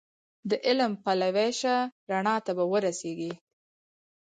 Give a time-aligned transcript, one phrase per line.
[0.49, 1.75] د علم پلوی شه
[2.11, 3.33] رڼا ته به ورسېږې